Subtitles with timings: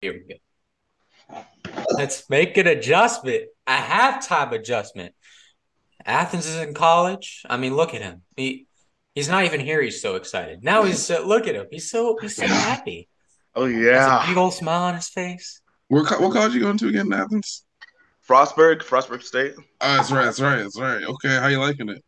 [0.00, 1.44] Here we go.
[1.96, 5.14] Let's make an adjustment, a halftime adjustment.
[6.04, 7.42] Athens is in college.
[7.48, 8.22] I mean, look at him.
[8.36, 8.66] He
[9.14, 9.82] he's not even here.
[9.82, 10.62] He's so excited.
[10.62, 11.66] Now he's uh, look at him.
[11.70, 13.08] He's so he's so happy.
[13.54, 15.60] Oh Has a yeah, big old smile on his face.
[15.88, 17.64] Where, what college you going to again, Athens?
[18.28, 19.54] Frostburg, Frostburg State.
[19.56, 21.04] Oh, that's right, that's right, that's right.
[21.04, 22.04] Okay, how you liking it?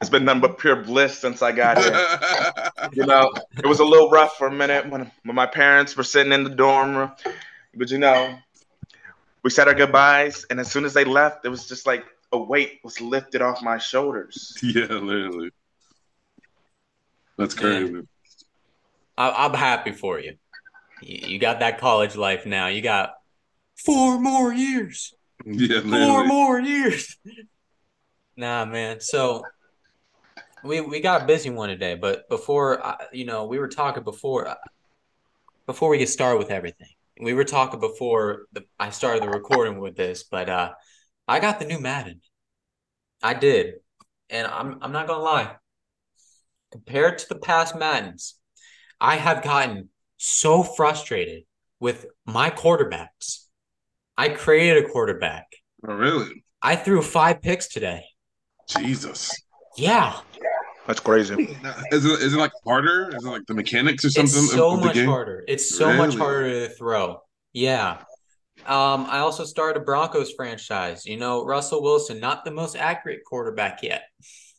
[0.00, 2.62] It's been nothing but pure bliss since I got here.
[2.92, 6.04] You know, it was a little rough for a minute when, when my parents were
[6.04, 7.12] sitting in the dorm room,
[7.74, 8.38] but you know,
[9.42, 12.38] we said our goodbyes, and as soon as they left, it was just like a
[12.38, 14.56] weight was lifted off my shoulders.
[14.62, 15.50] yeah, literally.
[17.38, 18.02] That's crazy.
[19.18, 20.36] I, I'm happy for you.
[21.00, 21.28] you.
[21.28, 22.68] You got that college life now.
[22.68, 23.14] You got
[23.84, 25.14] four more years.
[25.44, 27.16] Yeah, Four more years.
[28.36, 29.00] Nah, man.
[29.00, 29.44] So
[30.62, 34.02] we we got a busy one today, but before I, you know, we were talking
[34.02, 34.54] before uh,
[35.66, 36.88] before we get started with everything.
[37.20, 40.72] We were talking before the, I started the recording with this, but uh
[41.28, 42.20] I got the new Madden.
[43.22, 43.74] I did.
[44.30, 45.56] And I'm I'm not gonna lie.
[46.72, 48.34] Compared to the past Maddens,
[49.00, 51.44] I have gotten so frustrated
[51.80, 53.46] with my quarterbacks.
[54.16, 55.46] I created a quarterback.
[55.86, 56.44] Oh, really?
[56.62, 58.04] I threw five picks today.
[58.68, 59.30] Jesus.
[59.76, 60.20] Yeah,
[60.86, 61.34] That's crazy.
[61.90, 63.10] Is it, is it like harder?
[63.14, 64.44] Is it like the mechanics or something?
[64.44, 65.08] it's so of the much game?
[65.08, 65.44] harder.
[65.48, 67.20] It's so much harder to throw.
[67.52, 68.02] Yeah.
[68.64, 71.04] Um, I also started a Broncos franchise.
[71.04, 74.04] You know, Russell Wilson, not the most accurate quarterback yet.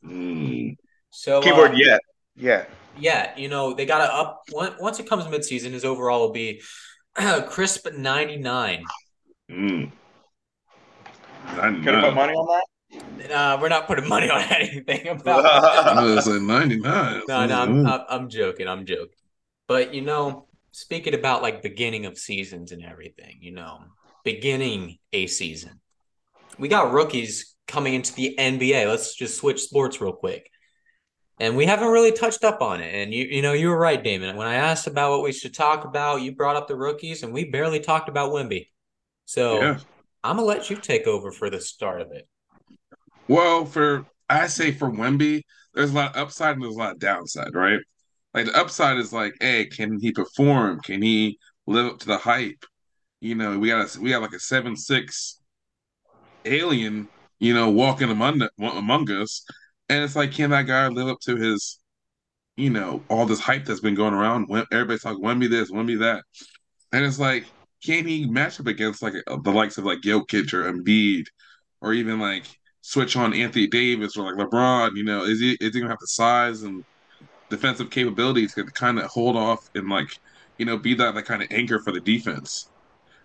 [0.05, 0.75] Mm.
[1.11, 2.01] So Keyword uh, yet.
[2.35, 2.65] Yeah.
[2.99, 6.33] yeah, you know, they got to up once once it comes midseason, his overall will
[6.33, 6.61] be
[7.47, 8.83] crisp 99.
[9.49, 9.91] Mm.
[11.55, 12.65] Can you put money on that?
[12.93, 15.45] Uh, we're not putting money on anything about
[15.97, 17.21] I was like 99.
[17.27, 18.67] No, no, I'm, I'm, I'm joking.
[18.67, 19.09] I'm joking.
[19.67, 23.79] But, you know, speaking about like beginning of seasons and everything, you know,
[24.23, 25.79] beginning a season,
[26.57, 28.87] we got rookies coming into the NBA.
[28.87, 30.49] Let's just switch sports real quick.
[31.39, 32.95] And we haven't really touched up on it.
[32.95, 34.37] And you, you know, you were right, Damon.
[34.37, 37.31] When I asked about what we should talk about, you brought up the rookies, and
[37.31, 38.69] we barely talked about Wemby.
[39.25, 39.79] So Yeah.
[40.23, 42.27] I'm gonna let you take over for the start of it.
[43.27, 45.43] Well, for I say for Wemby,
[45.73, 47.79] there's a lot of upside and there's a lot of downside, right?
[48.33, 50.79] Like the upside is like, hey, can he perform?
[50.81, 52.65] Can he live up to the hype?
[53.19, 55.39] You know, we got a, we got like a seven six
[56.45, 59.43] alien, you know, walking among among us,
[59.89, 61.79] and it's like, can that guy live up to his,
[62.55, 64.49] you know, all this hype that's been going around?
[64.71, 66.23] Everybody's talking Wemby this, Wemby that,
[66.91, 67.45] and it's like,
[67.83, 71.25] can he match up against like the likes of like Jokic or Embiid,
[71.81, 72.45] or even like
[72.87, 74.95] switch on Anthony Davis or like LeBron?
[74.95, 76.85] You know, is he is he gonna have the size and
[77.49, 80.09] defensive capabilities to kind of hold off and like,
[80.57, 82.69] you know, be that that kind of anchor for the defense?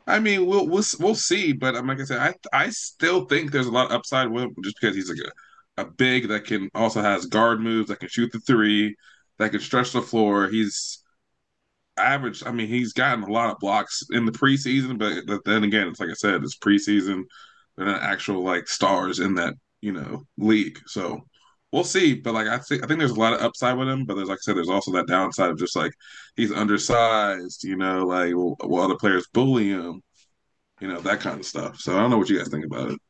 [0.06, 3.53] I mean, we'll we'll we'll see, but um, like I said, I I still think
[3.53, 5.19] there's a lot of upside with him just because he's like
[5.79, 8.97] a, a big that can also has guard moves that can shoot the three,
[9.39, 10.49] that can stretch the floor.
[10.49, 11.05] He's
[11.97, 12.43] average.
[12.44, 16.00] I mean, he's gotten a lot of blocks in the preseason, but then again, it's
[16.00, 17.23] like I said, it's preseason.
[17.77, 21.21] They're not actual like stars in that you know league, so
[21.72, 22.15] we'll see.
[22.15, 24.28] But like I think I think there's a lot of upside with him, but there's
[24.28, 25.93] like I said, there's also that downside of just like
[26.37, 27.65] he's undersized.
[27.65, 30.03] You know, like will, will other players bully him?
[30.81, 31.78] You know that kind of stuff.
[31.78, 33.00] So I don't know what you guys think about it.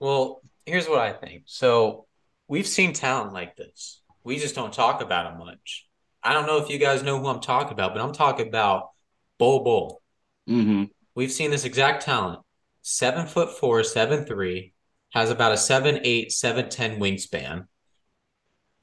[0.00, 1.44] Well, here's what I think.
[1.46, 2.06] So
[2.48, 4.02] we've seen talent like this.
[4.24, 5.86] We just don't talk about it much.
[6.22, 8.90] I don't know if you guys know who I'm talking about, but I'm talking about
[9.38, 10.02] Bol Bol.
[10.48, 10.84] Mm-hmm.
[11.14, 12.40] We've seen this exact talent.
[12.82, 14.72] Seven foot four, seven three,
[15.10, 17.66] has about a seven eight, seven ten wingspan.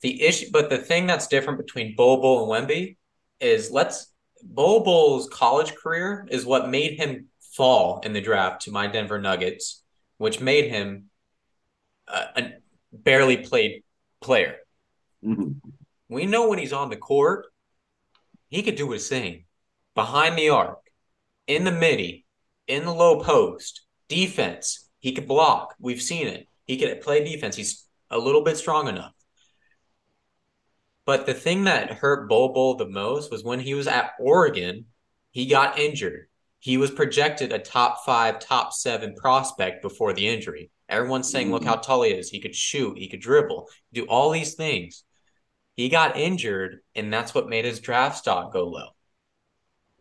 [0.02, 2.96] The issue, but the thing that's different between Bol Bol and Wemby
[3.42, 8.72] is let's Bol Bol's college career is what made him fall in the draft to
[8.72, 9.84] my Denver Nuggets,
[10.18, 11.10] which made him
[12.08, 12.52] uh, a
[12.94, 13.84] barely played
[14.22, 14.56] player.
[15.26, 15.70] Mm-hmm.
[16.08, 17.48] We know when he's on the court,
[18.48, 19.44] he could do his thing
[19.94, 20.80] behind the arc,
[21.48, 22.26] in the midi,
[22.68, 24.90] in the low post, defense.
[25.00, 25.76] He could block.
[25.80, 26.48] We've seen it.
[26.66, 27.56] He could play defense.
[27.56, 29.14] He's a little bit strong enough.
[31.06, 34.86] But the thing that hurt Bol Bol the most was when he was at Oregon,
[35.32, 36.28] he got injured.
[36.60, 40.70] He was projected a top five, top seven prospect before the injury.
[40.90, 42.30] Everyone's saying, look how tall he is.
[42.30, 45.04] He could shoot, he could dribble, do all these things.
[45.76, 48.90] He got injured, and that's what made his draft stock go low.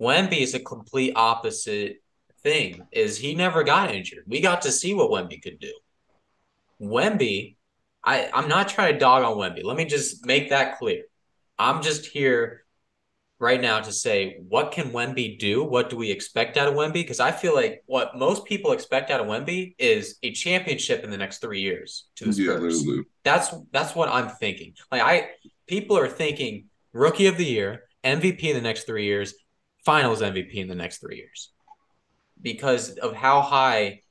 [0.01, 2.03] Wemby is a complete opposite
[2.43, 2.87] thing.
[2.93, 4.25] Is he never got injured?
[4.26, 5.73] We got to see what Wemby could do.
[6.81, 7.56] Wemby,
[8.05, 9.64] I I'm not trying to dog on Wemby.
[9.64, 11.05] Let me just make that clear.
[11.58, 12.64] I'm just here
[13.40, 15.64] right now to say what can Wemby do?
[15.64, 16.94] What do we expect out of Wemby?
[16.94, 21.11] Because I feel like what most people expect out of Wemby is a championship in
[21.11, 22.85] the next three years to the Yeah, Spurs.
[22.85, 23.05] literally.
[23.25, 24.75] That's that's what I'm thinking.
[24.93, 25.31] Like I
[25.67, 29.35] people are thinking rookie of the year, MVP in the next three years,
[29.85, 31.52] finals MVP in the next three years.
[32.40, 34.02] Because of how high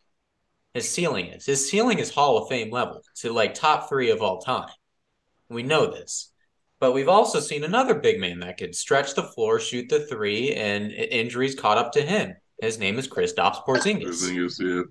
[0.74, 1.45] his ceiling is.
[1.45, 4.69] His ceiling is Hall of Fame level to like top three of all time.
[5.50, 6.31] We know this.
[6.79, 10.53] But we've also seen another big man that could stretch the floor, shoot the three,
[10.53, 12.35] and injuries caught up to him.
[12.62, 14.03] His name is Kristaps Porzingis.
[14.06, 14.83] Porzingis, yeah.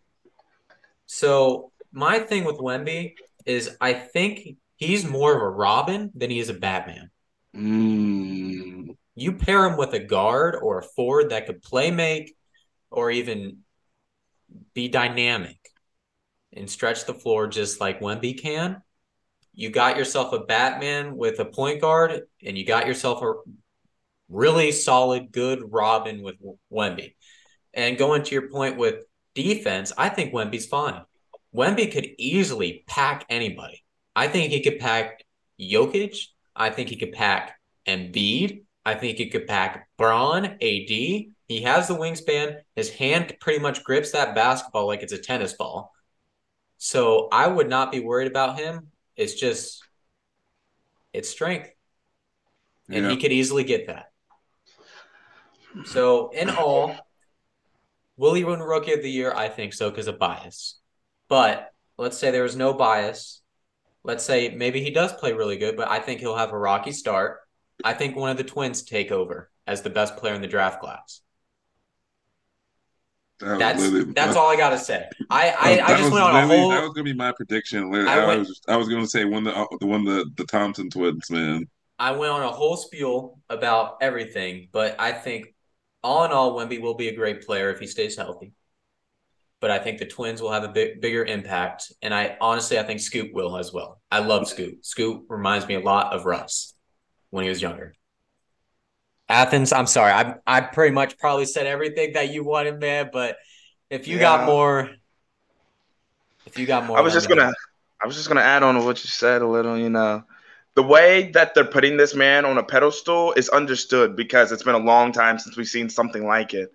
[1.06, 6.40] So my thing with Wemby is I think he's more of a Robin than he
[6.40, 7.10] is a Batman.
[7.56, 12.34] Mm, You pair him with a guard or a forward that could play make
[12.90, 13.58] or even
[14.74, 15.58] be dynamic
[16.52, 18.82] and stretch the floor just like Wemby can.
[19.54, 23.34] You got yourself a Batman with a point guard, and you got yourself a
[24.28, 26.36] really solid, good Robin with
[26.72, 27.14] Wemby.
[27.72, 29.04] And going to your point with
[29.34, 31.02] defense, I think Wemby's fine.
[31.54, 33.82] Wemby could easily pack anybody.
[34.14, 35.24] I think he could pack
[35.60, 36.18] Jokic.
[36.54, 38.64] I think he could pack Embiid.
[38.84, 41.26] I think he could pack Bron, AD.
[41.48, 42.60] He has the wingspan.
[42.74, 45.94] His hand pretty much grips that basketball like it's a tennis ball.
[46.78, 48.88] So I would not be worried about him.
[49.16, 49.82] It's just,
[51.12, 51.70] it's strength.
[52.88, 53.10] And yeah.
[53.10, 54.10] he could easily get that.
[55.84, 56.96] So, in all,
[58.16, 59.32] will he win Rookie of the Year?
[59.34, 60.78] I think so because of bias.
[61.28, 63.42] But let's say there was no bias.
[64.02, 66.92] Let's say maybe he does play really good, but I think he'll have a rocky
[66.92, 67.40] start.
[67.84, 70.80] I think one of the twins take over as the best player in the draft
[70.80, 71.20] class.
[73.40, 75.06] That That's literally- that's all I gotta say.
[75.28, 76.70] I I, I just went on a whole.
[76.70, 77.94] That was gonna be my prediction.
[77.94, 80.44] I I, went- was I was gonna say one the uh, the one the the
[80.44, 81.66] Thompson twins, man.
[81.98, 85.54] I went on a whole spiel about everything, but I think
[86.02, 88.52] all in all, Wemby will be a great player if he stays healthy.
[89.60, 92.82] But I think the Twins will have a big, bigger impact, and I honestly I
[92.84, 94.00] think Scoot will as well.
[94.10, 94.84] I love Scoot.
[94.84, 96.74] Scoot reminds me a lot of Russ
[97.30, 97.94] when he was younger.
[99.28, 103.10] Athens, I'm sorry, I I pretty much probably said everything that you wanted, man.
[103.12, 103.38] But
[103.90, 104.90] if you got more,
[106.46, 107.52] if you got more, I was just gonna,
[108.02, 109.76] I was just gonna add on to what you said a little.
[109.76, 110.22] You know,
[110.76, 114.76] the way that they're putting this man on a pedestal is understood because it's been
[114.76, 116.72] a long time since we've seen something like it.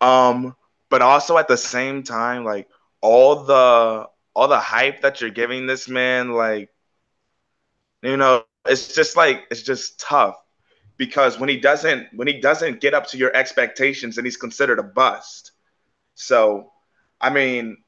[0.00, 0.56] Um,
[0.88, 2.68] but also at the same time, like
[3.02, 6.70] all the all the hype that you're giving this man, like,
[8.02, 10.36] you know, it's just like it's just tough
[10.96, 14.78] because when he doesn't when he doesn't get up to your expectations, then he's considered
[14.78, 15.52] a bust.
[16.14, 16.72] So,
[17.20, 17.78] I mean.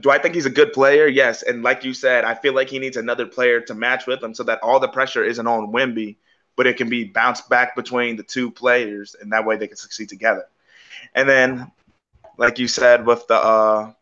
[0.00, 1.08] Do I think he's a good player?
[1.08, 1.42] Yes.
[1.42, 4.32] And like you said, I feel like he needs another player to match with him
[4.32, 6.18] so that all the pressure isn't on Wemby,
[6.54, 9.76] but it can be bounced back between the two players, and that way they can
[9.76, 10.44] succeed together.
[11.16, 11.72] And then,
[12.36, 13.92] like you said, with the uh,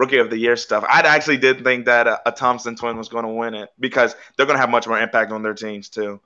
[0.00, 3.08] rookie of the year stuff, I actually did think that a, a Thompson twin was
[3.10, 5.90] going to win it because they're going to have much more impact on their teams
[5.90, 6.20] too.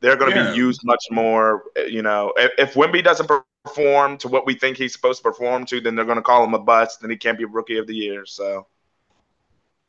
[0.00, 0.40] They're going to Yeah.
[0.40, 1.64] be used much more.
[1.78, 3.30] Uh, you know, if, if Wemby doesn't
[3.64, 6.44] perform to what we think he's supposed to perform to, then they're going to call
[6.44, 8.26] him a bust, Then he can't be rookie of the year.
[8.26, 8.68] So.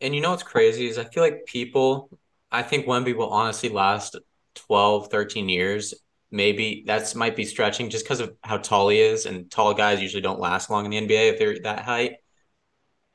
[0.02, 2.10] And you know what's crazy is I feel like people,
[2.52, 4.16] I think Wemby will honestly last
[4.56, 5.94] 12, 13 years.
[6.32, 10.02] Maybe that's might be stretching just because of how tall he is, and tall guys
[10.02, 12.14] usually don't last long in the NBA if they're that height.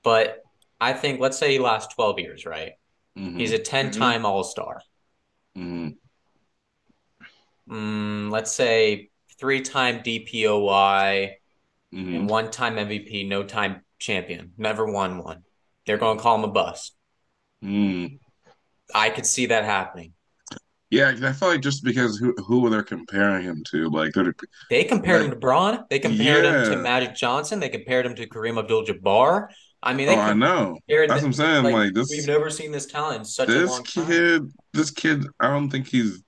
[0.05, 0.43] But
[0.81, 2.73] I think let's say he lasts 12 years, right?
[3.19, 4.81] Mhm, He's a 10-time All-Star.
[5.57, 5.99] mhm.
[7.69, 11.37] Mm, let's say three-time DPOY
[11.93, 12.17] Mhm.
[12.17, 14.53] and one-time MVP, no-time champion.
[14.59, 15.43] Never won one.
[15.87, 16.95] They're going to call him a bust.
[17.63, 18.19] Mm.
[18.95, 20.13] I could see that happening.
[20.91, 24.35] Yeah, I feel like just because who who they're comparing him to, like they're
[24.71, 25.85] They compared him to Bron.
[25.91, 27.59] They compared him to Magic Johnson.
[27.59, 29.49] They compared him to Kareem Abdul-Jabbar.
[29.85, 30.79] I mean, oh, I know.
[30.89, 31.65] That's what I'm saying.
[31.65, 34.07] like, Like, this we've never seen this talent such a this long time.
[34.07, 36.23] kid, this kid, I don't think he's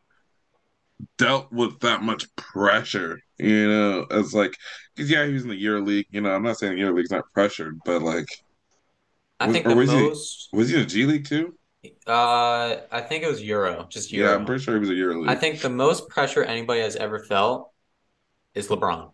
[1.19, 3.19] dealt with that much pressure.
[3.39, 4.55] You know, it's like
[4.95, 6.07] because yeah, he was in the year league.
[6.11, 8.27] You know, I'm not saying the year league's not pressured, but like,
[9.41, 10.49] I was- think the was he- most.
[10.53, 11.55] was he in the G League too?
[12.07, 14.31] Uh, I think it was Euro, just Euro.
[14.33, 15.31] Yeah, I'm pretty sure he was a Euro league.
[15.31, 17.71] I think the most pressure anybody has ever felt
[18.55, 19.13] is LeBron.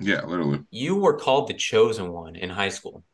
[0.00, 0.60] yeah, literally.
[0.70, 3.04] You were called the chosen one in high school.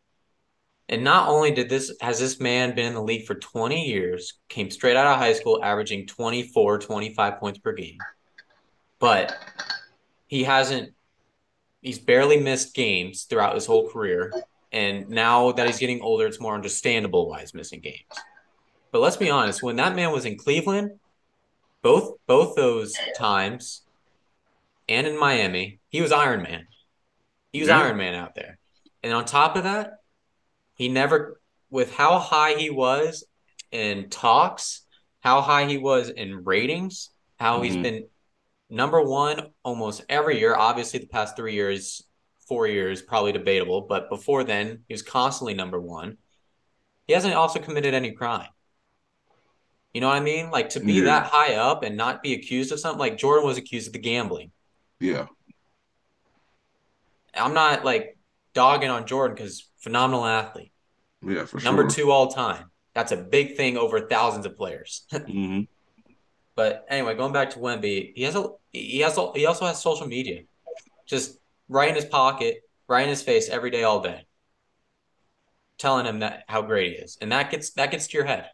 [0.88, 4.34] And not only did this has this man been in the league for 20 years,
[4.48, 7.98] came straight out of high school averaging 24, 25 points per game.
[8.98, 9.36] But
[10.26, 10.94] he hasn't
[11.80, 14.32] he's barely missed games throughout his whole career.
[14.72, 18.02] And now that he's getting older, it's more understandable why he's missing games.
[18.90, 20.98] But let's be honest, when that man was in Cleveland,
[21.82, 23.82] both both those times,
[24.88, 26.66] and in Miami, he was Iron Man.
[27.52, 27.80] He was Yeah.
[27.80, 28.58] Iron Man out there,
[29.02, 30.00] and on top of that,
[30.74, 31.40] he never,
[31.70, 33.24] with how high he was
[33.70, 34.82] in talks,
[35.20, 37.82] how high he was in ratings, how he's Mhm.
[37.82, 38.08] been
[38.70, 40.54] number one almost every year.
[40.54, 42.02] Obviously, the past three years,
[42.48, 46.18] four years, probably debatable, but before then, he was constantly number one.
[47.06, 48.48] He hasn't also committed any crime.
[49.92, 50.50] You know what I mean?
[50.50, 51.04] Like to be Yeah.
[51.04, 52.98] that high up and not be accused of something.
[52.98, 54.50] Like Jordan was accused of the gambling.
[55.00, 55.26] Yeah.
[57.34, 58.16] I'm not like
[58.54, 60.72] dogging on Jordan because phenomenal athlete,
[61.22, 61.88] Yeah, for number sure.
[61.88, 62.70] two all time.
[62.94, 65.06] That's a big thing over thousands of players.
[65.26, 65.64] hmm
[66.56, 69.80] But anyway, going back to Wemby, he has a he has a, he also has
[69.82, 70.42] social media,
[71.06, 74.26] just right in his pocket, right in his face every day, all day,
[75.78, 78.50] telling him that how great he is, and that gets that gets to your head.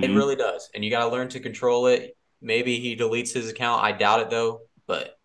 [0.00, 2.16] It hmm really does, and you got to learn to control it.
[2.42, 3.84] Maybe he deletes his account.
[3.84, 5.18] I doubt it though, but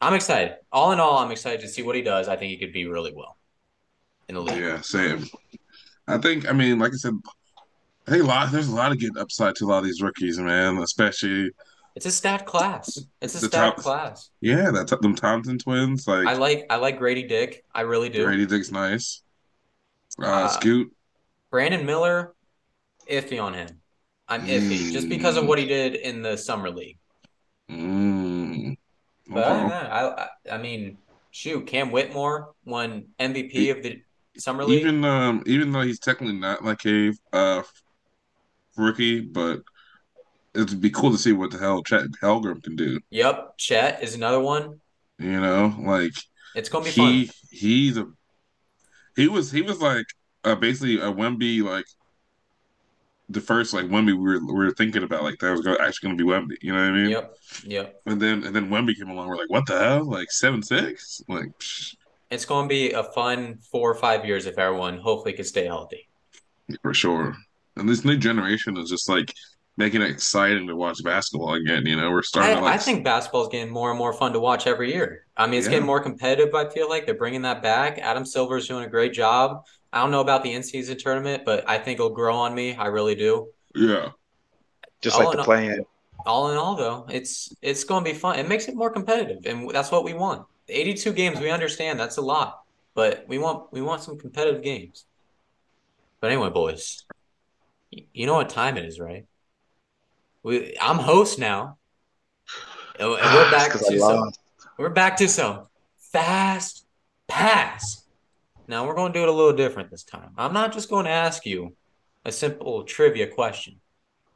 [0.00, 0.56] I'm excited.
[0.72, 2.28] All in all, I'm excited to see what he does.
[2.28, 3.36] I think he could be really well
[4.28, 4.60] in the league.
[4.60, 5.24] Yeah, same.
[6.06, 6.48] I think.
[6.48, 7.14] I mean, like I said,
[8.06, 8.52] I think a lot.
[8.52, 10.76] There's a lot of good upside to a lot of these rookies, man.
[10.78, 11.50] Especially,
[11.94, 12.98] It's a stat class.
[13.22, 14.30] It's a stat top- class.
[14.40, 17.64] yeah, that them Thompson twins, like I like I like Grady Dick.
[17.74, 18.24] I really do.
[18.24, 19.22] Grady Dick's nice.
[20.20, 20.92] Uh, Uh, Scoot.
[21.50, 22.34] Brandon Miller,
[23.10, 23.68] iffy on him.
[24.28, 26.98] I'm iffy just because of what he did in the summer league.
[27.70, 28.25] Mm.
[29.28, 29.74] But Okay.
[29.74, 30.98] I I I mean,
[31.30, 34.02] shoot, Cam Whitmore won MVP of the
[34.38, 34.82] summer league.
[34.82, 37.62] Even um, even though he's technically not like a uh
[38.76, 39.60] rookie, but
[40.54, 43.00] it'd be cool to see what the hell Chet Holmgren can do.
[43.10, 44.80] Yep, Chet is another one.
[45.18, 46.12] You know, like
[46.54, 47.30] It's gonna be he fun.
[47.50, 48.06] he's a
[49.16, 50.06] he was he was like
[50.44, 51.86] uh, basically a Wemby like
[53.28, 56.08] the first like Wemby we were we were thinking about like that was gonna, actually
[56.08, 56.56] going to be Wemby.
[56.62, 57.10] You know what I mean?
[57.10, 58.00] Yep, yep.
[58.06, 59.28] And then and then Wemby came along.
[59.28, 60.04] We're like, what the hell?
[60.04, 61.20] Like seven six?
[61.28, 61.96] Like psh,
[62.30, 66.08] It's gonna be a fun four or five years if everyone hopefully can stay healthy.
[66.82, 67.36] for sure.
[67.76, 69.32] And this new generation is just like
[69.76, 71.84] making it exciting to watch basketball again.
[71.84, 74.32] You know, we're starting I, to like I think basketball's getting more and more fun
[74.32, 75.26] to watch every year.
[75.36, 75.72] I mean, it's Yeah.
[75.72, 76.54] getting more competitive.
[76.54, 77.98] I feel like they're bringing that back.
[77.98, 79.64] Adam Silver's doing a great job.
[79.92, 82.74] I don't know about the in-season tournament, but I think it'll grow on me.
[82.74, 83.48] I really do.
[83.74, 84.10] yeah.
[85.00, 85.44] Just Oh, like the no.
[85.44, 85.84] playing.
[86.24, 88.38] All in all, though, it's it's going to be fun.
[88.38, 90.46] It makes it more competitive, and that's what we want.
[90.68, 92.62] 82 games, we understand that's a lot,
[92.94, 95.04] but we want we want some competitive games.
[96.20, 97.04] But anyway, boys,
[97.90, 99.26] you know what time it is, right?
[100.42, 101.78] We I'm host now,
[102.98, 104.32] and and we're back It's 'cause I to some
[104.78, 106.86] we're back to some fast
[107.28, 108.02] pass.
[108.68, 110.30] Now we're going to do it a little different this time.
[110.36, 111.74] I'm not just going to ask you
[112.24, 113.80] a simple trivia question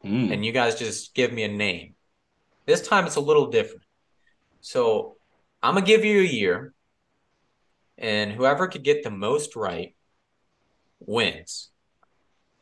[0.05, 0.33] Mm.
[0.33, 1.95] and you guys just give me a name.
[2.65, 3.85] This time it's a little different.
[4.63, 5.17] So
[5.63, 6.73] I'm gonna give you a year,
[7.99, 9.95] and whoever could get the most right
[11.01, 11.69] wins.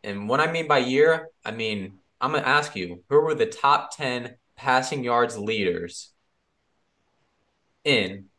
[0.03, 3.47] And what I mean by year, I mean I'm gonna ask you who were the
[3.47, 6.13] top 10 passing yards leaders
[7.85, 8.31] in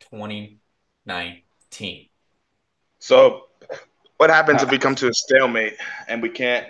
[0.00, 2.08] 2019.
[3.02, 3.46] So,
[4.18, 5.74] what happens if we come to a stalemate
[6.06, 6.68] and we can't,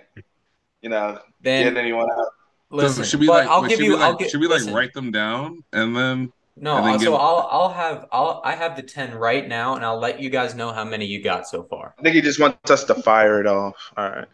[0.81, 2.29] you know, Then get anyone out?
[2.71, 3.49] listen, should we but like?
[3.49, 3.93] I'll wait, give should you.
[3.93, 4.05] we like?
[4.13, 4.73] I'll gi- should we like listen.
[4.73, 6.33] write them down and then?
[6.57, 9.47] No, And then uh, give- so I'll I'll have I'll I have the ten right
[9.47, 11.95] now, and I'll let you guys know how many you got so far.
[11.99, 13.75] I think he just wants us to fire it off.
[13.99, 14.29] All right.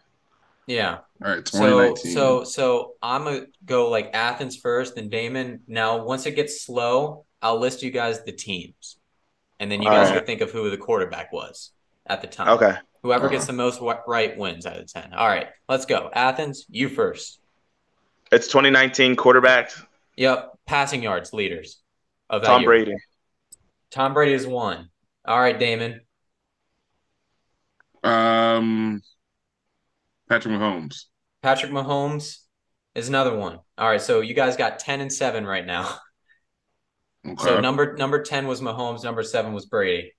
[0.67, 0.99] Yeah.
[1.21, 2.13] All right, So 2019.
[2.13, 5.63] so so I'm gonna go like Athens first, then Damon.
[5.67, 8.95] Now once it gets slow, I'll list you guys the teams,
[9.59, 10.19] and then you guys Alright.
[10.19, 11.71] can think of who the quarterback was
[12.09, 12.49] at the time.
[12.49, 12.75] Okay.
[13.03, 13.51] Whoever gets Uh-huh.
[13.53, 15.13] the most wa- right wins out of ten.
[15.13, 16.09] All right, let's go.
[16.13, 17.39] Athens, you first.
[18.31, 19.81] It's 2019 quarterbacks.
[20.17, 21.81] Yep, passing yards leaders
[22.29, 22.69] of that Tom year.
[22.69, 22.95] Brady.
[23.91, 24.89] Tom Brady is one.
[25.25, 26.01] All right, Damon.
[28.03, 29.01] um,
[30.29, 31.05] Patrick Mahomes.
[31.41, 32.37] Patrick Mahomes
[32.95, 33.59] is another one.
[33.77, 35.89] All right, so you guys got 10 and 7 right now.
[37.27, 37.43] Okay.
[37.43, 40.13] So number number 10 was Mahomes, number 7 was Brady.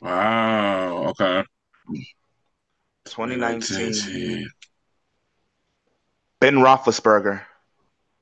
[0.00, 1.08] Wow.
[1.08, 1.44] Okay.
[3.06, 4.48] 2019.
[6.40, 7.42] Ben Roethlisberger.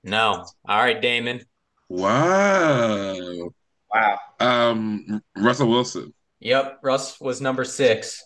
[0.03, 0.47] No.
[0.67, 1.43] All right, Damon.
[1.89, 3.51] Wow.
[3.93, 4.19] Wow.
[4.41, 6.13] Um, Russell Wilson.
[6.41, 8.25] Yep, Russ was number 6.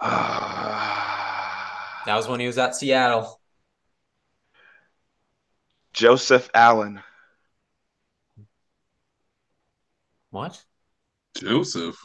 [0.00, 2.02] Ah.
[2.06, 3.40] That was when he was at Seattle.
[5.92, 7.00] Joseph Allen.
[10.30, 10.62] What?
[11.36, 11.96] Joseph.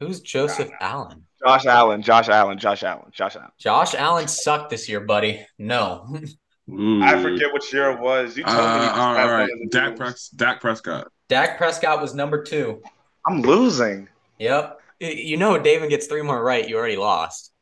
[0.00, 1.24] Who's Joseph Allen?
[1.44, 2.02] Josh Allen.
[2.02, 2.58] Josh Allen.
[2.58, 3.06] Josh Allen.
[3.12, 3.50] Josh Allen.
[3.58, 5.46] Josh Allen sucked this year, buddy.
[5.58, 6.06] No.
[6.70, 7.02] Ooh.
[7.02, 8.36] I forget which year it was.
[8.36, 8.74] You Uh, told me.
[8.74, 11.08] You just all had one right, Dak, Pres- Dak Prescott.
[11.28, 12.82] Dak Prescott was number two.
[13.26, 14.08] I'm losing.
[14.38, 14.80] Yep.
[15.00, 16.66] You know, David gets three more right.
[16.68, 17.52] You already lost.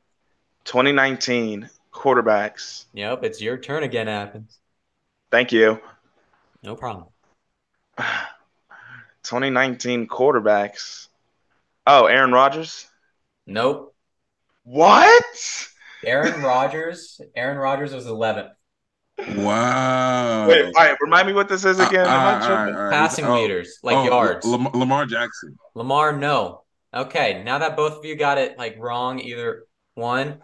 [0.64, 2.84] 2019 quarterbacks.
[2.92, 3.24] Yep.
[3.24, 4.58] It's your turn again, Athens.
[5.30, 5.80] Thank you.
[6.62, 7.06] No problem.
[9.22, 11.08] 2019 quarterbacks.
[11.90, 12.86] Oh, Aaron Rodgers.
[13.46, 13.94] Nope.
[14.64, 15.68] What?
[16.04, 17.18] Aaron Rodgers.
[17.34, 18.50] Aaron Rodgers was 11th.
[19.36, 20.48] Wow.
[20.48, 20.96] Wait, all right.
[21.00, 22.06] Remind me what this is again.
[22.06, 22.74] Uh, Am I all right, tripping?
[22.78, 22.92] all right.
[22.92, 24.44] Passing Oh, leaders, like oh, yards.
[24.44, 25.56] Lam- Lamar Jackson.
[25.74, 26.62] Lamar, no.
[26.92, 29.64] Okay, now that both of you got it like wrong, either
[29.94, 30.42] one,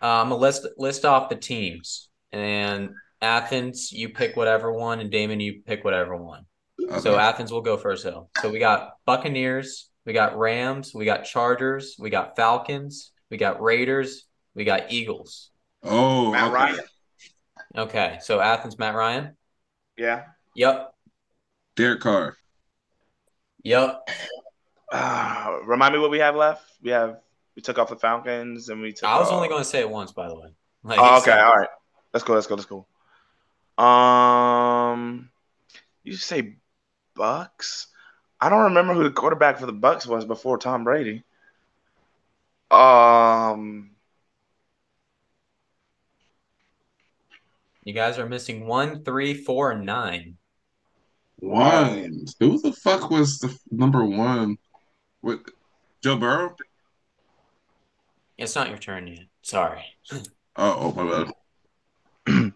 [0.00, 2.08] uh, I'm gonna list list off the teams.
[2.32, 6.46] And Athens, you pick whatever one, and Damon, you pick whatever one.
[7.00, 8.30] So Athens will go first though.
[8.40, 13.60] So we got Buccaneers, we got Rams, we got Chargers, we got Falcons, we got
[13.60, 14.24] Raiders,
[14.54, 15.50] we got Eagles.
[15.82, 16.54] oh, Matt okay.
[16.54, 16.78] Ryan.
[17.76, 19.36] Okay, so Athens, Matt Ryan.
[19.98, 20.22] Yeah.
[20.54, 20.94] Yep,
[21.76, 22.38] Derek Carr.
[23.62, 24.08] yep.
[24.90, 26.64] Uh, remind me what we have left.
[26.82, 27.18] We have
[27.54, 29.04] we took off the Falcons and we took.
[29.06, 30.48] I was off- only going to say it once, by the way.
[30.84, 31.68] Like, Oh, okay, so- all right.
[32.14, 32.32] Let's go.
[32.32, 32.54] Let's go.
[32.54, 32.66] Let's
[33.76, 33.84] go.
[33.84, 35.28] Um,
[36.02, 36.56] you say
[37.14, 37.88] Bucks?
[38.40, 41.24] I don't remember who the quarterback for the Bucks was before Tom Brady.
[42.70, 43.90] Um,
[47.88, 50.36] You guys are missing one, three, four, and nine.
[51.38, 52.26] One.
[52.38, 54.58] Who the fuck was the number one?
[55.22, 55.40] With
[56.02, 56.54] Joe Burrow?
[58.36, 59.20] It's not your turn yet.
[59.40, 59.82] Sorry.
[60.12, 60.20] Oh,
[60.56, 61.24] oh my
[62.26, 62.52] bad.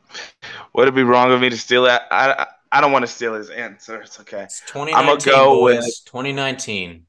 [0.75, 2.03] would it be wrong of me to steal that?
[2.11, 4.01] I I, I don't want to steal his answer.
[4.01, 4.45] It's okay.
[4.45, 5.77] It's 2019, go boys.
[5.85, 7.05] with- 2019.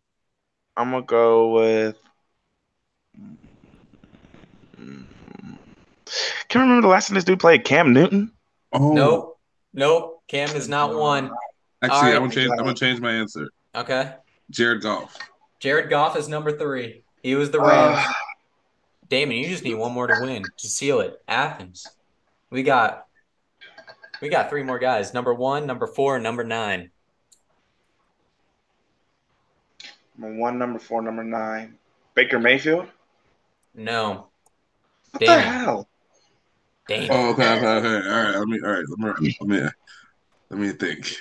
[0.75, 1.95] I'm gonna go with.
[4.75, 8.31] Can I remember the last time this dude played Cam Newton?
[8.71, 9.39] Oh, Nope.
[9.73, 10.23] Nope.
[10.27, 11.31] Cam is not one.
[11.81, 12.15] Actually, All right.
[12.15, 12.51] I'm gonna change.
[12.51, 13.49] I'm gonna change my answer.
[13.75, 14.13] Okay.
[14.49, 15.17] Jared Goff.
[15.59, 17.03] Jared Goff is number three.
[17.23, 18.05] He was the Uh, Rams.
[19.09, 21.21] Damon, you just need one more to win to seal it.
[21.27, 21.87] Athens.
[22.49, 23.05] We got
[24.23, 25.13] we got three more guys.
[25.13, 26.91] Number one, number four, number nine.
[30.17, 31.75] Number one, number four, number nine.
[32.15, 32.87] Baker Mayfield.
[33.75, 34.27] No.
[35.11, 35.89] What the hell?
[36.87, 37.09] Damon.
[37.11, 38.09] Oh, okay, okay, okay.
[38.09, 38.59] All right, let me.
[38.63, 39.37] All right, let me.
[39.41, 39.69] Let me.
[40.49, 41.17] Let me think.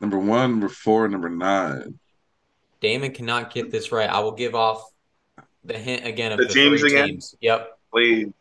[0.00, 1.96] Number one, number four, number nine.
[2.80, 4.10] Damon cannot get this right.
[4.10, 4.90] I will give off
[5.62, 7.08] the hint again of The the, teams three again?
[7.08, 7.36] teams.
[7.40, 7.78] Yep.
[7.92, 8.32] Please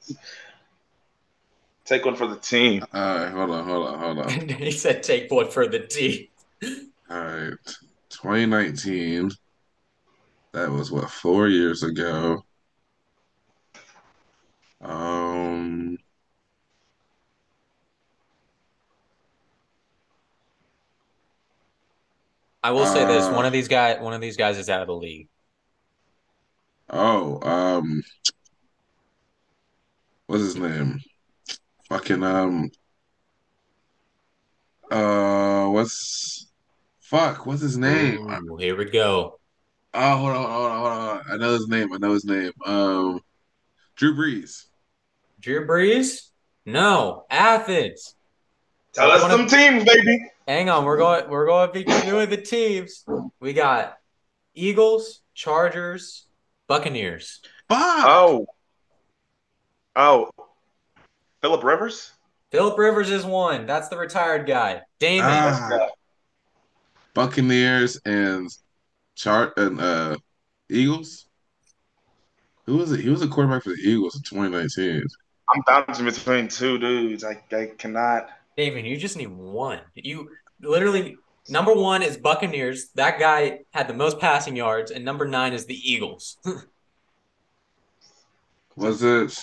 [1.92, 2.86] take one for the team.
[2.94, 4.30] All right, hold on, hold on, hold on.
[4.50, 6.28] he said take one for the team.
[7.10, 7.54] All right,
[8.10, 9.32] 2019.
[10.54, 12.44] That was what four years ago.
[14.82, 15.98] Um,
[22.64, 24.82] I will say this: Uh, one of these guys, one of these guys is out
[24.82, 25.28] of the league.
[26.90, 28.02] oh, um,
[30.28, 31.00] what's his name?
[31.92, 32.72] Fucking um,
[34.90, 36.48] uh, what's
[37.02, 37.46] fuck?
[37.46, 38.30] What's his name?
[38.50, 39.42] Ooh, here we go.
[39.94, 41.22] Oh, hold on, hold on, hold on.
[41.30, 41.92] I know his name.
[41.92, 42.54] I know his name.
[42.66, 43.20] Um,
[43.98, 44.68] Drew Brees.
[45.42, 46.30] Drew Brees?
[46.66, 48.16] No, Athens.
[48.94, 50.32] Tell us One of- some teams, baby.
[50.48, 51.30] Hang on, we're going.
[51.30, 53.04] We're going to be doing the teams.
[53.42, 53.98] We got
[54.56, 56.26] Eagles, Chargers,
[56.70, 57.42] Buccaneers.
[57.68, 57.80] Fuck.
[58.08, 58.46] Oh,
[59.98, 60.30] oh,
[61.42, 62.12] Philip Rivers.
[62.52, 63.66] Philip Rivers is one.
[63.66, 64.82] That's the retired guy.
[65.00, 65.30] Damon.
[65.30, 65.88] Ah.
[67.14, 68.50] Buccaneers and
[69.16, 70.18] Chart and uh
[70.70, 71.26] Eagles.
[72.66, 73.02] Who was it?
[73.02, 75.04] He was a quarterback for the Eagles in 2019.
[75.54, 77.24] I'm bouncing between two dudes.
[77.24, 78.30] I, I cannot.
[78.56, 79.80] Damon, you just need one.
[79.96, 80.30] You
[80.62, 81.18] literally
[81.50, 82.90] number one is Buccaneers.
[82.96, 86.38] That guy had the most passing yards, and number nine is the Eagles.
[88.76, 89.38] Was it?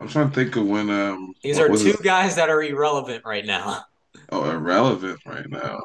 [0.00, 2.02] I'm trying to think of when um These are two it?
[2.02, 3.84] guys that are irrelevant right now.
[4.30, 5.80] Oh, irrelevant right now.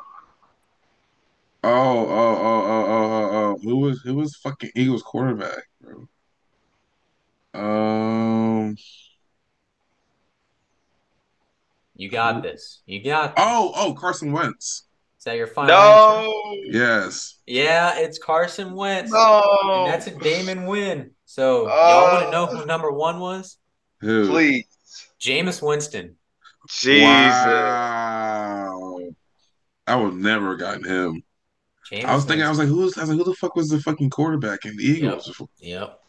[1.63, 3.57] Oh, oh, oh, oh, oh, oh, oh.
[3.63, 6.07] Who was who was fucking Eagles quarterback, bro?
[7.53, 8.75] Um.
[11.95, 12.81] You got this.
[12.85, 13.33] You got.
[13.37, 14.85] Oh, oh, Carson Wentz.
[15.19, 16.27] Is that your final answer?
[16.27, 17.35] No, Yes.
[17.47, 19.11] Yeah, it's Carson Wentz.
[19.11, 19.59] no.
[19.85, 21.11] And that's a Damon win.
[21.25, 22.57] So y'all want to know Oh.
[22.57, 23.57] who number one was?
[24.03, 24.29] Who?
[24.29, 24.65] Please,
[25.19, 26.15] Jameis Winston.
[26.69, 27.03] Jesus.
[27.03, 28.99] Wow.
[29.87, 31.23] I would never have gotten him.
[31.91, 32.77] Jameis I was thinking, I was Winston.
[32.77, 32.97] like, who's?
[32.97, 35.41] I was like, who the fuck was the fucking quarterback in the Eagles?
[35.59, 35.99] Yep.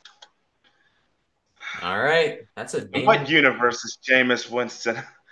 [1.82, 3.06] All right, that's a big.
[3.06, 4.96] what universe is Jameis Winston?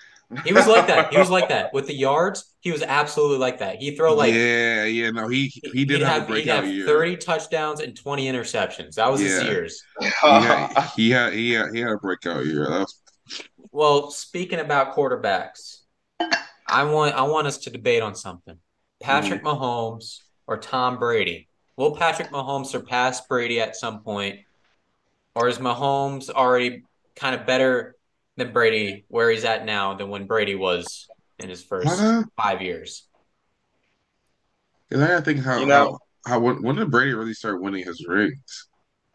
[0.45, 1.13] He was like that.
[1.13, 2.55] He was like that with the yards.
[2.61, 3.77] He was absolutely like that.
[3.77, 5.11] He throw like yeah, yeah.
[5.11, 6.87] No, he he did he'd have, a breakout have year.
[6.87, 8.95] thirty touchdowns and twenty interceptions.
[8.95, 9.83] That was his years.
[10.01, 12.69] He had, he had he had he had a breakout year.
[12.69, 13.01] Was,
[13.71, 15.79] Well, speaking about quarterbacks,
[16.67, 18.59] I want I want us to debate on something.
[19.03, 19.59] Patrick mm.
[19.59, 21.49] Mahomes or Tom Brady.
[21.77, 24.41] Will Patrick Mahomes surpass Brady at some point?
[25.35, 26.85] Or is Mahomes already
[27.17, 27.97] kind of better
[28.37, 32.25] than Brady where he's at now than when Brady was in his first What?
[32.37, 33.07] five years?
[34.91, 37.61] Cause I gotta think how You know- how, how when, when did Brady really start
[37.61, 38.69] winning his rings?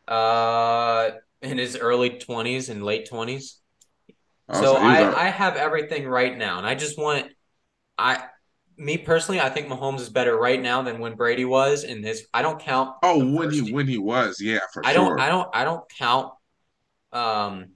[0.07, 3.59] Uh in his early twenties and late twenties.
[4.49, 7.27] Oh, So he I, al- I have everything right now, and I just want
[7.97, 8.23] I
[8.77, 12.27] me personally, I think Mahomes is better right now than when Brady was in his.
[12.33, 12.95] I don't count.
[13.03, 13.73] oh when he year.
[13.73, 15.17] when he was yeah for I sure.
[15.17, 15.19] don't.
[15.19, 15.49] I don't.
[15.53, 16.31] I don't count.
[17.11, 17.71] Um,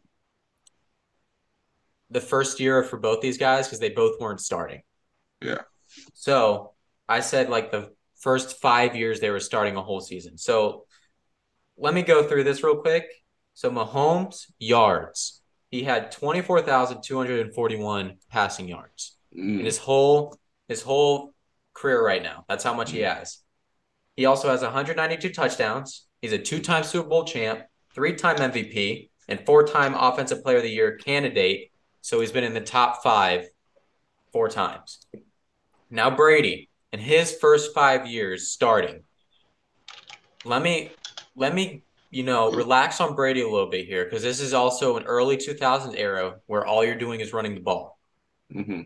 [2.12, 4.82] the first year for both these guys because they both weren't starting.
[5.41, 5.62] Yeah.
[6.13, 6.74] So
[7.10, 10.38] I said like the first five years they were starting a whole season.
[10.38, 10.86] So
[11.78, 13.06] let me go through this real quick.
[13.54, 15.41] So Mahomes yards.
[15.71, 20.36] He had 24,241 passing yards in Mm, his whole
[20.67, 21.34] his whole
[21.74, 22.43] career right now.
[22.50, 23.38] That's how much he has.
[24.17, 26.06] He also has 192 touchdowns.
[26.21, 27.63] He's a two-time Super Bowl champ,
[27.95, 31.70] three-time MVP, and four-time Offensive Player of the Year candidate.
[32.01, 33.47] So he's been in the top five
[34.33, 35.05] four times.
[35.89, 39.03] Now Brady, in his first five years starting,
[40.43, 40.91] let me
[41.35, 44.97] let me you know relax on Brady a little bit here because this is also
[44.97, 47.99] an early 2000s era where all you're doing is running the ball.
[48.49, 48.85] mhm.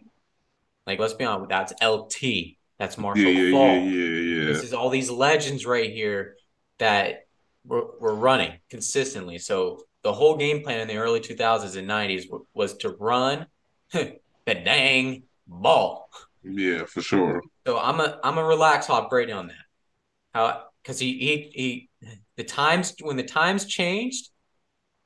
[0.86, 2.58] Like, let's be honest, that's LT.
[2.78, 3.84] That's Marshall Yeah, yeah, Faulk.
[3.84, 4.46] yeah, yeah, yeah.
[4.46, 6.36] This is all these legends right here
[6.80, 7.28] that
[7.66, 9.40] we're, we're running consistently.
[9.40, 13.48] So the whole game plan in the early 2000s and 90s w- was to run
[13.92, 16.12] the dang ball.
[16.44, 17.42] Yeah, for sure.
[17.66, 19.66] So I'm a I'm a relax off Brady on that.
[20.36, 24.30] How because he he he the times when the times changed,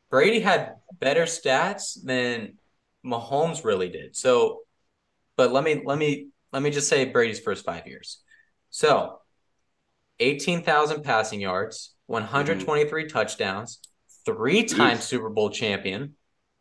[0.09, 2.55] Brady had better stats than
[3.05, 4.17] Mahomes really did.
[4.17, 4.63] So,
[5.37, 8.19] but let me let me let me just say Brady's first five years.
[8.69, 9.21] So,
[10.19, 12.65] eighteen thousand passing yards, one hundred mm-hmm.
[12.65, 13.79] twenty three touchdowns,
[14.25, 16.15] three time Super Bowl champion,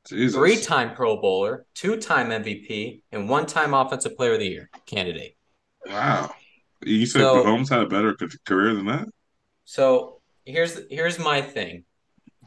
[0.06, 4.70] three time Pro Bowler, two time MVP, and one time Offensive Player of the Year
[4.86, 5.36] candidate.
[5.86, 6.34] Wow.
[6.84, 8.16] You said So- Mahomes had a better
[8.46, 9.08] career than that?
[9.64, 11.84] So here's here's my thing,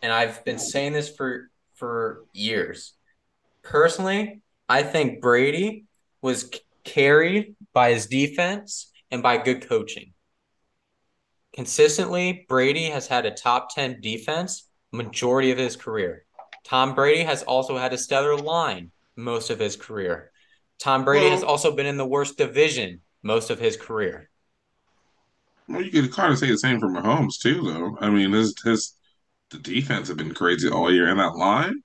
[0.02, 2.94] and I've been saying this for for years.
[3.64, 5.86] Personally, I think Brady
[6.22, 10.14] was c- carried by his defense and by good coaching.
[11.54, 16.26] Consistently, Brady has had a top 10 defense majority of his career.
[16.64, 20.32] Tom Brady has also had a stellar line most of his career.
[20.80, 24.30] Tom Brady has also been in the worst division most of his career.
[25.68, 27.98] Well, you could kind of say the same for Mahomes too, though.
[28.00, 28.96] I mean, his his
[29.50, 31.84] the defense have been crazy all year, and that line.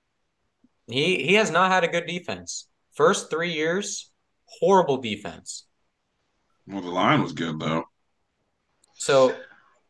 [0.87, 2.67] He he has not had a good defense.
[2.93, 4.11] First three years,
[4.59, 5.65] horrible defense.
[6.65, 7.85] Well, the line was good though.
[8.95, 9.35] So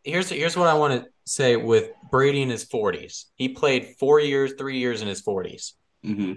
[0.03, 3.25] here's here's what I want to say with Brady in his 40s.
[3.35, 6.33] He played four years, three years in his 40s, hmm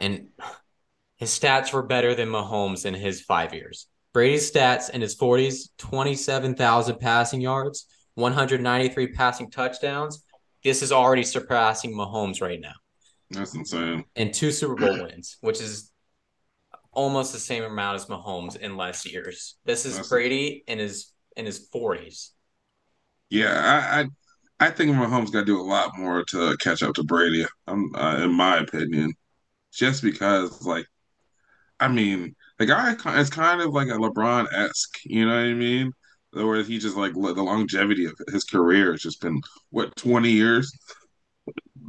[0.00, 0.26] and
[1.16, 3.86] his stats were better than Mahomes in his five years.
[4.12, 10.24] Brady's stats in his 40s 27,000 passing yards, 193 passing touchdowns.
[10.64, 12.72] This is already surpassing Mahomes right now.
[13.30, 14.04] That's insane.
[14.16, 15.92] and two Super Bowl wins, which is
[16.92, 19.54] almost the same amount as Mahomes in less years.
[19.64, 22.32] This is That's- Brady in his in his forties.
[23.30, 23.52] Yeah,
[24.60, 27.04] I I, I think Mahomes got to do a lot more to catch up to
[27.04, 27.46] Brady.
[27.66, 29.12] Um, uh, in my opinion,
[29.72, 30.86] just because like,
[31.80, 35.00] I mean, the guy is kind of like a LeBron esque.
[35.06, 35.92] You know what I mean?
[36.32, 40.72] Where he just like the longevity of his career has just been what twenty years.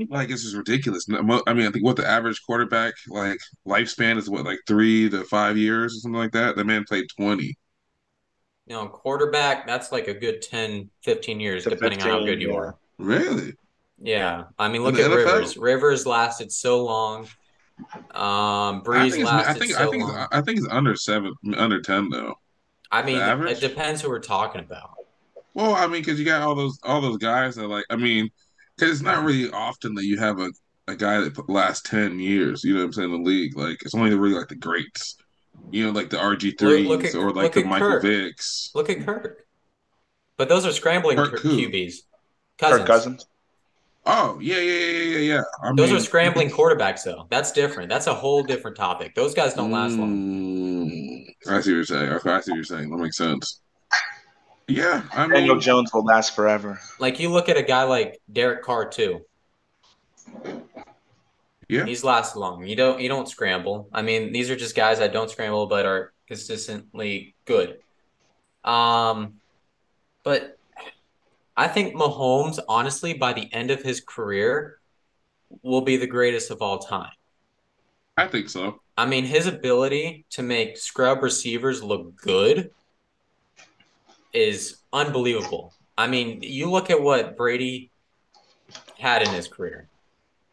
[0.09, 1.05] Like it's just ridiculous.
[1.09, 5.23] I mean, I think what the average quarterback like lifespan is what like three to
[5.25, 6.55] five years or something like that.
[6.55, 7.55] The man played twenty.
[8.67, 12.51] You know, quarterback, that's like a good 10, 15 years, depending on how good you
[12.51, 12.57] yeah.
[12.57, 12.75] are.
[12.97, 13.53] Really?
[14.01, 14.45] Yeah.
[14.57, 15.15] I mean, look at NFL?
[15.15, 15.57] Rivers.
[15.57, 17.27] Rivers lasted so long.
[18.11, 20.27] Um I Brees I lasted think so I think long.
[20.31, 22.35] I think it's under seven, under ten though.
[22.91, 24.91] I mean, it depends who we're talking about.
[25.53, 28.29] Well, I mean, because you got all those all those guys that like, I mean,
[28.75, 30.51] because it's not really often that you have a,
[30.87, 32.63] a guy that lasts ten years.
[32.63, 33.13] You know what I'm saying?
[33.13, 35.17] In the league, like it's only really like the greats.
[35.71, 38.03] You know, like the RG threes Look- look at- or like the Michael Kirk.
[38.03, 38.73] Vicks.
[38.75, 39.45] Look at Kirk.
[40.37, 41.57] But those are scrambling Kirk Kirk who?
[41.57, 41.95] QBs.
[42.59, 43.25] Kirk Cousins.
[44.07, 45.41] Oh yeah, yeah, yeah, yeah, yeah.
[45.63, 47.25] I Those mean, are scrambling quarterbacks, though.
[47.31, 47.89] That's different.
[47.89, 49.15] That's a whole different topic.
[49.15, 50.89] Those guys don't last long.
[50.89, 52.09] Mm, I see what you're saying.
[52.13, 52.91] Okay, I see what you're saying.
[52.91, 53.61] That makes sense.
[54.67, 56.79] Yeah, I Daniel mean, Jones will last forever.
[56.99, 59.21] Like you look at a guy like Derek Carr too.
[61.67, 62.65] Yeah, He's lasted long.
[62.65, 63.89] You don't you don't scramble.
[63.93, 67.79] I mean, these are just guys that don't scramble but are consistently good.
[68.63, 69.35] Um,
[70.23, 70.57] but
[71.55, 74.79] I think Mahomes, honestly, by the end of his career,
[75.61, 77.11] will be the greatest of all time.
[78.17, 78.81] I think so.
[78.97, 82.71] I mean, his ability to make scrub receivers look good
[84.33, 85.73] is unbelievable.
[85.97, 87.91] I mean, you look at what Brady
[88.97, 89.87] had in his career.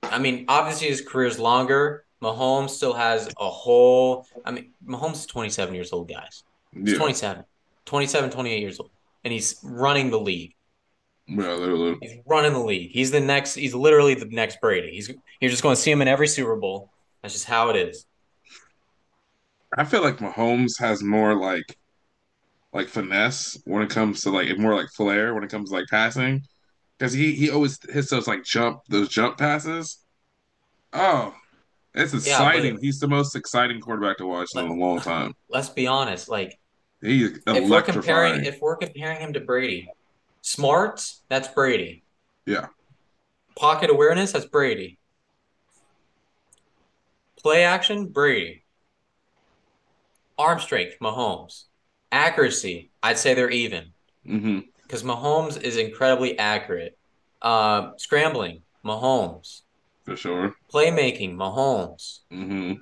[0.02, 2.04] I mean, obviously his career is longer.
[2.22, 4.26] Mahomes still has a whole.
[4.44, 6.44] I mean, Mahomes is 27 years old, guys.
[6.72, 7.44] He's Yeah, 27,
[7.84, 8.90] 27, 28 years old,
[9.24, 10.54] and he's running the league.
[11.26, 11.98] yeah, literally.
[12.00, 12.90] He's running the league.
[12.92, 13.54] He's the next.
[13.54, 14.90] He's literally the next Brady.
[14.92, 15.10] He's
[15.40, 16.90] you're just going to see him in every Super Bowl.
[17.22, 18.06] That's just how it is.
[19.76, 21.76] I feel like Mahomes has more like
[22.72, 25.86] like finesse when it comes to like more like flair when it comes to like
[25.90, 26.42] passing
[26.98, 29.98] because he he always hits those like jump those jump passes.
[30.92, 31.34] Oh,
[31.94, 32.78] it's Yeah, exciting.
[32.82, 35.34] He's the most exciting quarterback to watch in a long time.
[35.48, 36.28] Let's be honest.
[36.28, 36.58] Like
[37.00, 39.94] He's if we're comparing, if we're comparing him to Brady,
[40.42, 42.04] smarts, that's Brady.
[42.46, 42.68] Yeah.
[43.56, 44.98] Pocket awareness, that's Brady.
[47.36, 48.64] Play action, Brady.
[50.36, 51.64] Arm strength, Mahomes.
[52.12, 56.96] Accuracy, I'd say they're even hmm because Mahomes is incredibly accurate.
[57.40, 59.62] Uh, scrambling, Mahomes.
[60.04, 60.54] For sure.
[60.72, 62.20] Playmaking, Mahomes.
[62.32, 62.74] Mm-hmm.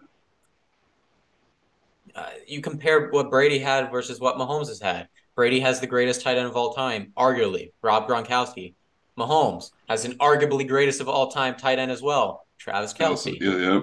[2.14, 5.08] Uh, you compare what Brady had versus what Mahomes has had.
[5.34, 8.74] Brady has the greatest tight end of all time, arguably, Rob Gronkowski.
[9.18, 13.38] Mahomes has an arguably greatest of all time tight end as well, Travis Kelce.
[13.40, 13.80] Yeah, yeah.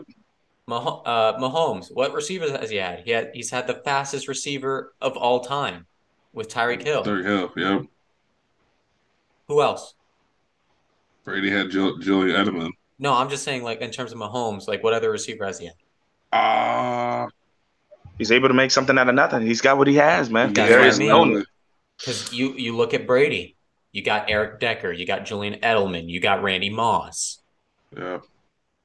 [0.68, 3.00] Mah- uh, Mahomes, what receivers has he had?
[3.06, 5.86] He had he's had the fastest receiver of all time
[6.34, 7.04] with Tyreek Hill.
[7.04, 7.52] Derrick Hill.
[7.56, 7.82] Yep.
[9.48, 9.94] Who else?
[11.24, 12.72] Brady had Jill, Julian Edelman.
[13.00, 15.66] No, I'm just saying like in terms of Mahomes, like what other receiver has he
[15.68, 15.76] had?
[16.34, 17.28] Ah,
[18.18, 19.44] He's able to make something out of nothing.
[19.46, 20.54] He's got what he has, man.
[20.54, 21.34] That's There what I mean.
[21.34, 21.44] no-
[22.00, 23.56] Because you you look at Brady,
[23.92, 27.40] you got Eric Decker, you got Julian Edelman, you got Randy Moss,
[27.96, 28.20] yeah.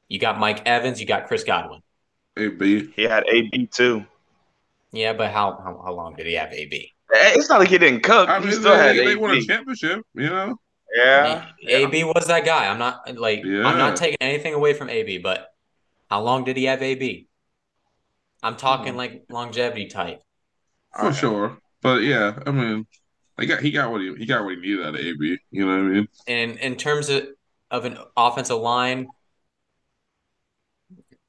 [0.09, 1.81] you got Mike Evans, you got Chris Godwin.
[2.37, 2.93] AB.
[2.95, 4.05] He had AB too.
[4.93, 6.92] Yeah, but how how, how long did he have AB?
[7.13, 8.29] It's not like he didn't cook.
[8.29, 10.05] I he mean, still had they, they won a championship.
[10.15, 10.57] You know.
[10.95, 11.47] Yeah.
[11.67, 12.69] AB was that guy.
[12.69, 15.49] I'm not like I'm not taking anything away from AB, but
[16.11, 17.29] how long did he have AB?
[18.43, 18.99] I'm talking Hmm.
[18.99, 20.23] like longevity type.
[20.99, 21.59] For sure.
[21.81, 22.87] But yeah, I mean,
[23.39, 25.39] he got he got what he he got what he needed out of AB.
[25.51, 26.09] You know what I mean?
[26.27, 27.29] And in terms of
[27.71, 29.13] of an offensive line,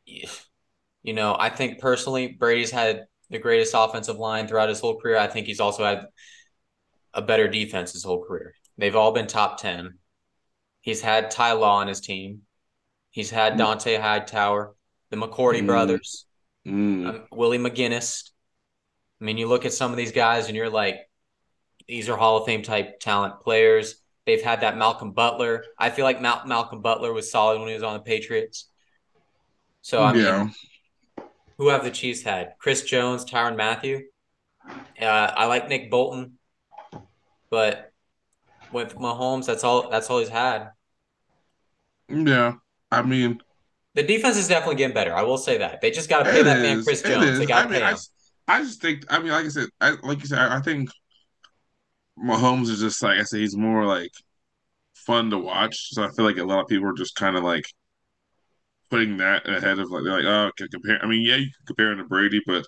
[0.05, 5.17] you know, I think personally Brady's had the greatest offensive line throughout his whole career.
[5.17, 6.05] I think he's also had
[7.13, 8.53] a better defense his whole career.
[8.77, 9.97] They've all been top 10.
[10.81, 12.41] He's had Ty Law on his team.
[13.11, 14.75] He's had Dante Hightower,
[15.11, 15.65] the McCourty Mm.
[15.67, 16.25] brothers,
[16.65, 17.07] Mm.
[17.09, 18.31] um, Willie McGinest.
[19.21, 20.97] I mean, you look at some of these guys and you're like,
[21.87, 23.95] these are Hall of Fame type talent players.
[24.25, 25.65] They've had that Malcolm Butler.
[25.77, 28.69] I feel like Mal- Malcolm Butler was solid when he was on the Patriots.
[29.81, 30.49] So I mean, yeah.
[31.63, 32.55] Who have the Chiefs had?
[32.59, 34.01] Chris Jones, Tyrann Mathieu.
[35.01, 36.37] Uh, I like Nick Bolton,
[37.49, 37.93] but
[38.73, 39.89] with Mahomes, that's all.
[39.89, 40.71] That's all he's had.
[42.09, 42.55] Yeah.
[42.91, 43.39] I mean,
[43.95, 45.15] The defense is definitely getting better.
[45.15, 45.79] I will say that.
[45.79, 47.39] They just got to pay that man Chris Jones.
[47.39, 47.97] They got I mean, pay I, him.
[48.49, 49.05] I just think.
[49.09, 50.89] I mean, like I said, I, like you said, I, I think
[52.19, 53.39] Mahomes is just like I said.
[53.39, 54.11] He's more like
[54.95, 55.93] fun to watch.
[55.93, 57.65] So I feel like a lot of people are just kind of like
[58.89, 60.99] putting that ahead of like they're like, oh, can compare.
[61.03, 62.65] I mean, yeah, you can compare him to Brady, but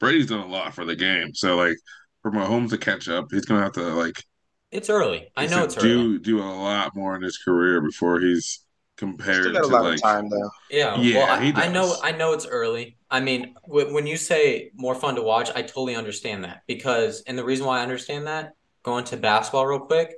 [0.00, 1.34] Brady's done a lot for the game.
[1.34, 1.76] So like
[2.22, 4.24] for Mahomes to catch up, he's gonna have to like
[4.70, 5.30] It's early.
[5.36, 6.10] I know to it's early.
[6.10, 8.64] do do a lot more in his career before he's
[8.96, 10.50] compared Still to got a lot like of time though.
[10.70, 11.98] Yeah, Yeah, well, I, he I know.
[12.02, 12.98] I know it's early.
[13.10, 17.22] I mean, w- when you say more fun to watch, I totally understand that because,
[17.22, 20.14] and the reason why I understand that, going to basketball real quick,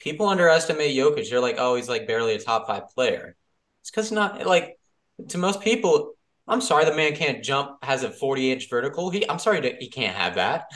[0.00, 1.30] people underestimate Jokic.
[1.30, 3.36] They're like, oh, he's like barely a top five player.
[3.82, 4.77] It's because not like
[5.28, 6.12] to most people.
[6.46, 9.10] I'm sorry, the man can't jump, has a 40 inch vertical.
[9.10, 10.66] He, I'm sorry, that he can't have that.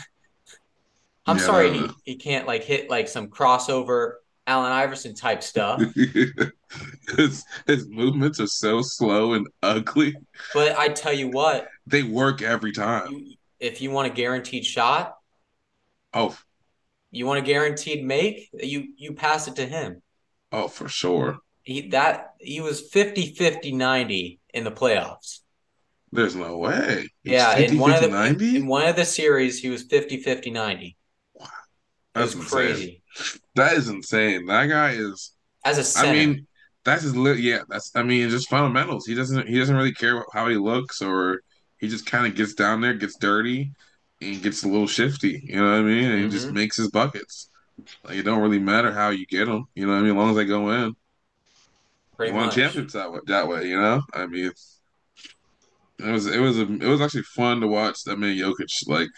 [1.26, 4.14] I'm Yeah, sorry, he, he can't like hit like some crossover
[4.46, 5.88] Allen Iverson type stuff.
[7.16, 10.16] his his movements are so slow and ugly.
[10.52, 13.08] But I tell you what, They work every time.
[13.08, 15.16] you, if you want a guaranteed shot,
[16.14, 16.36] Oh,
[17.10, 20.02] you want a guaranteed make, you you pass it to him.
[20.52, 21.38] oh, for sure.
[21.62, 25.40] He that he was 50 50 90 in the playoffs.
[26.12, 27.08] There's no way.
[27.24, 28.56] He's yeah, 50, in one 50, of the 90?
[28.56, 30.96] in one of the series he was 50 50 90.
[32.14, 33.02] It That's crazy.
[33.54, 34.46] That is insane.
[34.46, 35.32] That guy is.
[35.64, 36.10] As a center.
[36.10, 36.46] I mean,
[36.84, 37.16] that's his.
[37.16, 37.90] Li- yeah, that's.
[37.94, 39.06] I mean, just fundamentals.
[39.06, 39.46] He doesn't.
[39.48, 41.40] He doesn't really care how he looks, or
[41.78, 43.72] he just kind of gets down there, gets dirty,
[44.20, 45.42] and gets a little shifty.
[45.44, 46.10] You know what I mean?
[46.10, 46.52] And he just Mhm.
[46.52, 47.48] makes his buckets.
[48.04, 49.66] Like it don't really matter how you get them.
[49.74, 50.10] You know what I mean?
[50.12, 50.94] As long as they go in,
[52.16, 52.54] pretty won much.
[52.54, 53.20] championships that way.
[53.26, 54.02] That way, you know.
[54.14, 54.50] I mean,
[55.98, 56.26] it was.
[56.26, 56.58] It was.
[56.58, 58.00] A, it was actually fun to watch.
[58.08, 58.88] I man Jokic.
[58.88, 59.08] Like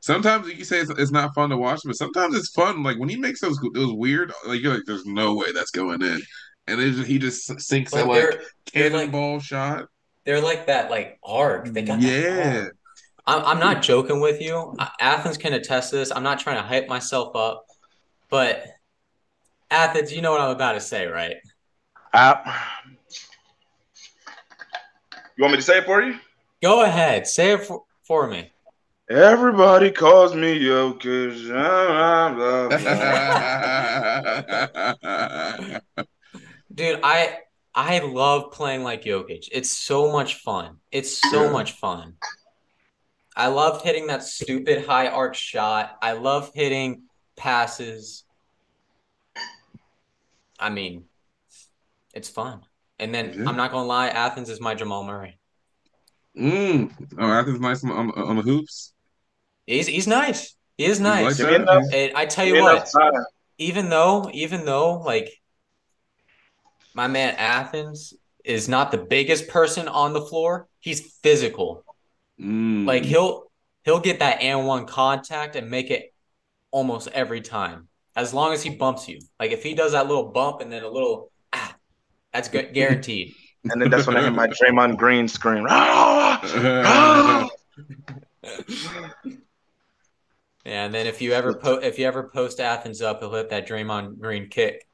[0.00, 2.82] sometimes you say it's, it's not fun to watch, but sometimes it's fun.
[2.82, 4.32] Like when he makes those those weird.
[4.46, 6.20] Like you're like, there's no way that's going in,
[6.66, 8.40] and then he just sinks Like that like
[8.72, 9.86] they're like shot.
[10.24, 11.66] they're like that like arc.
[11.68, 12.68] They got that Yeah.
[13.26, 14.74] I'm I'm not joking with you.
[15.00, 16.12] Athens can attest to this.
[16.12, 17.64] I'm not trying to hype myself up,
[18.30, 18.64] but
[19.70, 21.36] Athens, you know what I'm about to say, right?
[22.12, 22.34] Uh,
[25.36, 26.16] you want me to say it for you?
[26.62, 28.50] Go ahead, say it for, for me.
[29.10, 31.48] Everybody calls me Jokic.
[31.48, 32.68] Blah,
[35.56, 35.78] blah.
[36.74, 37.38] Dude, I
[37.74, 39.48] I love playing like Jokic.
[39.52, 40.78] It's so much fun.
[40.90, 41.52] It's so Yeah.
[41.52, 42.14] much fun.
[43.36, 45.96] I love hitting that stupid high arc shot.
[46.00, 47.02] I love hitting
[47.36, 48.24] passes.
[50.58, 51.04] I mean,
[52.16, 52.62] it's fun.
[52.98, 53.48] And then Yeah.
[53.48, 55.38] I'm not gonna lie, Athens is my Jamal Murray.
[56.36, 56.90] mm.
[57.18, 58.92] Oh, Athens nice on, on, on the hoops.
[59.66, 60.56] He's he's nice.
[60.78, 61.24] He is nice.
[61.24, 61.62] like Give me that?
[61.62, 62.88] enough- And I tell you what,
[63.58, 65.28] even though, even though, like
[66.94, 71.84] my man Athens is not the biggest person on the floor, he's physical.
[72.40, 72.86] Mm.
[72.86, 73.44] Like he'll
[73.84, 76.12] he'll get that and one contact and make it
[76.70, 79.18] almost every time, as long as he bumps you.
[79.40, 81.30] Like if he does that little bump and then a little
[82.36, 83.34] that's gu- guaranteed.
[83.68, 85.66] And then that's when I hit my Draymond Green scream.
[85.68, 86.40] Ah!
[86.86, 87.48] Ah!
[90.64, 93.50] Yeah, and then if you ever po- if you ever post Athens up, he'll hit
[93.50, 94.86] that Draymond Green kick.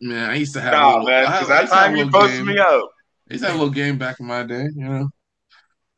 [0.00, 0.72] Man, I used to have.
[0.72, 2.46] a Nah, little, man, because that used to have time you posted game.
[2.46, 2.90] me up.
[3.30, 5.08] I used to have a little game back in my day, you know.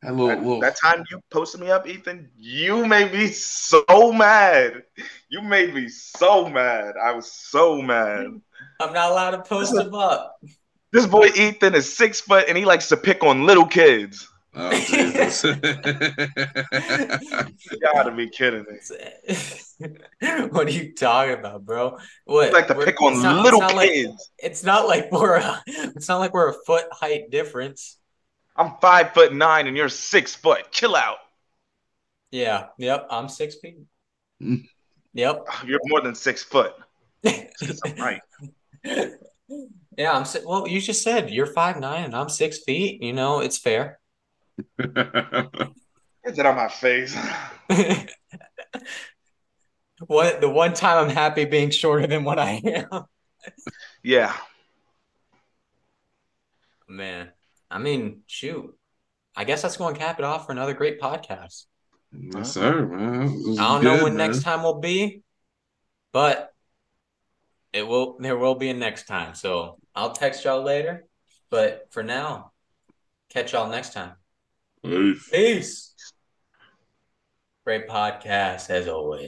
[0.03, 3.27] Had a little, That, little that time you posted me up, Ethan, you made me
[3.27, 3.83] so
[4.13, 4.83] mad.
[5.29, 6.93] You made me so mad.
[7.03, 8.27] I was so mad.
[8.79, 10.37] I'm not allowed to post him up.
[10.91, 14.27] This boy Ethan is six foot and he likes to pick on little kids.
[14.55, 15.43] Oh Jesus!
[17.71, 19.89] You gotta be kidding me.
[20.49, 21.97] what are you talking about, bro?
[22.25, 22.47] What?
[22.47, 24.31] He like to pick on it's not- it's little not like- kids.
[24.39, 27.97] it's not like we're a, it's not like we're a foot height difference.
[28.55, 30.71] I'm five foot nine and you're six foot.
[30.71, 31.17] Chill out.
[32.31, 32.67] Yeah.
[32.77, 33.07] Yep.
[33.11, 33.77] I'm six feet.
[34.41, 34.65] Mm.
[35.13, 35.45] Yep.
[35.65, 36.73] You're more than six foot.
[37.25, 38.21] I'm right.
[39.97, 40.11] Yeah.
[40.13, 40.25] I'm.
[40.45, 43.01] Well, you just said you're five nine and I'm six feet.
[43.01, 43.99] You know, it's fair.
[44.77, 47.15] Get that on my face.
[50.07, 53.05] what the one time I'm happy being shorter than what I am.
[54.03, 54.35] Yeah.
[56.87, 57.29] Man,
[57.69, 58.75] I mean, shoot.
[59.35, 61.65] I guess that's going to cap it off for another great podcast.
[62.11, 63.27] yes, sir, man.
[63.59, 64.31] I don't know when man.
[64.31, 65.21] next time will be,
[66.11, 66.51] but
[67.73, 68.17] it will.
[68.19, 69.35] There will be a next time.
[69.35, 71.05] So I'll text y'all later.
[71.49, 72.51] But for now,
[73.29, 74.13] catch y'all next time.
[74.83, 75.29] Peace.
[75.31, 75.95] Peace.
[77.65, 79.27] Great podcast as always.